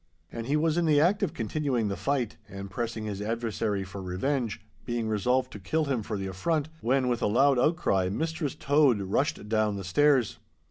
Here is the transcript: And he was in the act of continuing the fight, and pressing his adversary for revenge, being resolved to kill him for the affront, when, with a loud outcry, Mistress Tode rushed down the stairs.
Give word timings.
And 0.31 0.47
he 0.47 0.57
was 0.57 0.79
in 0.79 0.85
the 0.87 0.99
act 0.99 1.21
of 1.21 1.35
continuing 1.35 1.87
the 1.87 1.95
fight, 1.95 2.35
and 2.49 2.71
pressing 2.71 3.05
his 3.05 3.21
adversary 3.21 3.83
for 3.83 4.01
revenge, 4.01 4.59
being 4.83 5.07
resolved 5.07 5.51
to 5.51 5.59
kill 5.59 5.85
him 5.85 6.01
for 6.01 6.17
the 6.17 6.25
affront, 6.25 6.69
when, 6.79 7.07
with 7.07 7.21
a 7.21 7.27
loud 7.27 7.59
outcry, 7.59 8.09
Mistress 8.09 8.55
Tode 8.55 8.99
rushed 9.01 9.47
down 9.47 9.75
the 9.75 9.83
stairs. 9.83 10.39